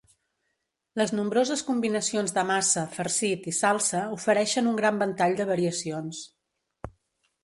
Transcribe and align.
Les 0.99 1.11
nombroses 1.17 1.61
combinacions 1.65 2.33
de 2.37 2.43
massa, 2.51 2.85
farcit 2.95 3.45
i 3.51 3.53
salsa 3.57 4.01
ofereixen 4.15 4.71
un 4.71 4.79
gran 4.81 4.97
ventall 5.03 5.37
de 5.43 5.47
variacions. 5.51 6.23